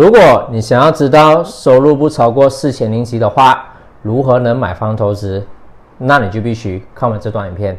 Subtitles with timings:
[0.00, 3.66] 如果你想要知道收入不超过四千零吉的话，
[4.00, 5.46] 如何能买房投资，
[5.98, 7.78] 那你就必须看完这段影片。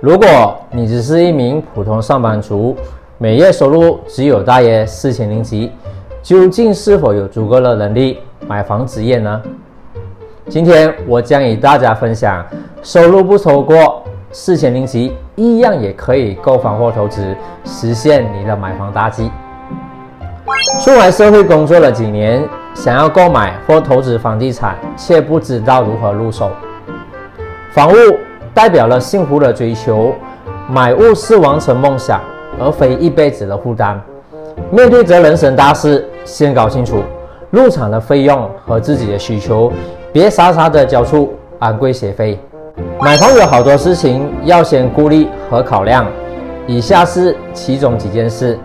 [0.00, 2.76] 如果你只是一名普通上班族，
[3.16, 5.70] 每月收入只有大约四千零吉，
[6.20, 8.18] 究竟是否有足够的能力
[8.48, 9.40] 买房置业呢？
[10.48, 12.44] 今天我将与大家分享，
[12.82, 19.30] 收入不超过四千零吉，一样也可以购房或投资，实现你的买房大计。
[20.80, 22.42] 出来社会工作了几年，
[22.74, 26.50] 想要购买或投资房地产，却不知道如何入手。
[27.72, 27.94] 房屋。
[28.54, 30.12] 代表了幸福的追求，
[30.68, 32.20] 买物是完成梦想，
[32.60, 33.98] 而非一辈子的负担。
[34.70, 37.02] 面对这人生大事，先搞清楚
[37.48, 39.72] 入场的费用和自己的需求，
[40.12, 42.38] 别傻傻的交出昂贵学费。
[43.00, 46.06] 买房有好多事情要先顾虑和考量，
[46.66, 48.58] 以下是其中几件事：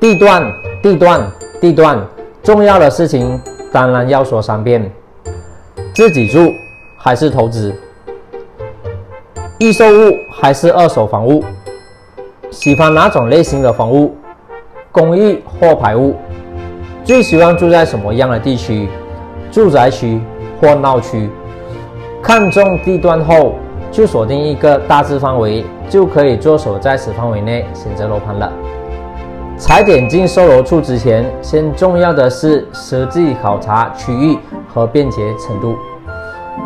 [0.00, 0.42] 地段、
[0.82, 1.98] 地段、地段。
[2.42, 3.38] 重要的事情
[3.70, 4.90] 当然要说三遍。
[5.94, 6.50] 自己住
[6.96, 7.74] 还是投资？
[9.58, 11.44] 预售物还是二手房屋？
[12.50, 14.16] 喜欢哪种类型的房屋？
[14.90, 16.16] 公寓或排屋？
[17.04, 18.88] 最喜欢住在什么样的地区？
[19.52, 20.18] 住宅区
[20.58, 21.28] 或闹区？
[22.22, 23.54] 看中地段后，
[23.90, 28.52] 就锁定一个大致范围，就可以着手在此范围内选择楼盘了。
[29.56, 35.76] 踩点进售楼处之前，先重要的是实际考察区域和便捷程度。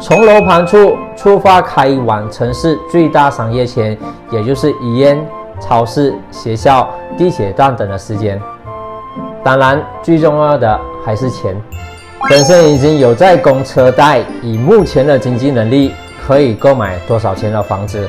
[0.01, 3.97] 从楼盘处出发，开往城市最大商业圈，
[4.31, 5.25] 也就是医院、
[5.61, 8.41] 超市、学校、地铁站等的时间。
[9.43, 11.57] 当然，最重要的还是钱。
[12.27, 15.93] 本身已经有在供车贷，以目前的经济能力，
[16.27, 18.09] 可以购买多少钱的房子？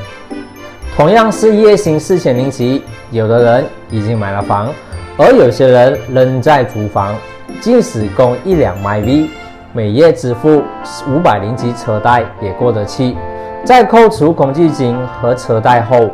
[0.96, 4.72] 同样是月薪四千零七，有的人已经买了房，
[5.18, 7.14] 而有些人仍在租房，
[7.60, 9.28] 即使供一两买 V。
[9.74, 10.62] 每月支付
[11.06, 13.14] 五百零级车贷也过得去，
[13.62, 16.08] 在扣除公积金和车贷后，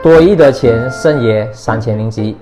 [0.00, 2.36] 多余的钱剩约三千零级。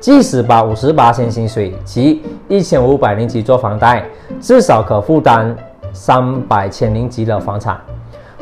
[0.00, 4.04] 即使把五十八千薪水及一千五百零几做房贷，
[4.40, 5.56] 至少可负担
[5.92, 7.78] 三百千零几的房产。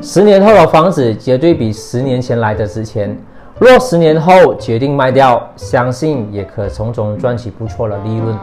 [0.03, 3.17] 十年后的房子绝对比十年前来的值钱。
[3.59, 8.37] 若十年后决定卖掉，相信也可从中赚取不错的利润。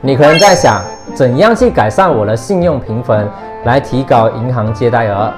[0.00, 0.80] 你可能在想，
[1.12, 3.28] 怎样去改善我的信用评分，
[3.64, 5.32] 来提高银行借贷额？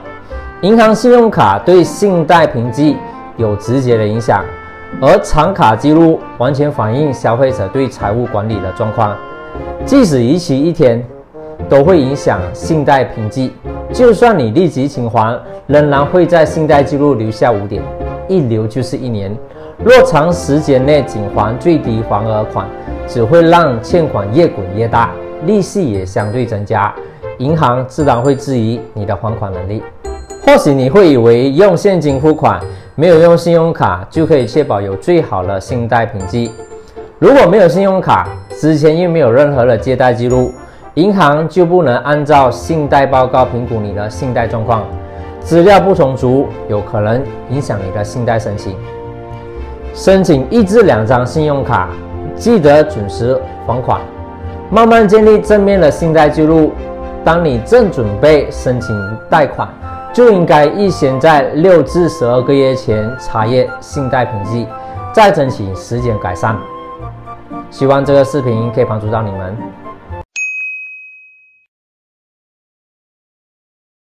[0.60, 2.98] 银行信用卡对信贷评级
[3.38, 4.44] 有直接的影响，
[5.00, 9.16] 而长卡记录完全反映消费者对财务管理的状况。
[9.84, 11.02] 即使逾期一天，
[11.68, 13.52] 都会影响信贷评级。
[13.92, 17.82] 就算你立即清还，仍然会在信贷记录留下污点，
[18.28, 19.36] 一留就是一年。
[19.82, 22.68] 若长时间内仅还最低还额款，
[23.06, 25.10] 只会让欠款越滚越大，
[25.46, 26.94] 利息也相对增加，
[27.38, 29.82] 银行自然会质疑你的还款能力。
[30.46, 32.60] 或许你会以为用现金付款，
[32.94, 36.52] 没有用信用卡就可以确保有最好的信贷评级。
[37.18, 38.28] 如果没有信用卡，
[38.58, 40.52] 之前又没有任何的借贷记录，
[40.94, 44.84] 银行就不能按照信贷报告评估你的信贷状况，
[45.40, 48.74] 资料不充足，有可能影响你的信贷申请。
[49.94, 51.88] 申请一至两张信用卡，
[52.36, 54.00] 记得准时还款，
[54.70, 56.72] 慢慢建立正面的信贷记录。
[57.22, 58.96] 当你正准备申请
[59.28, 59.68] 贷款，
[60.12, 64.66] 就应该预先在六至十二个月前查阅信贷评级，
[65.12, 66.56] 再争取时间改善。
[67.70, 69.56] 希望这个视频可以帮助到你们。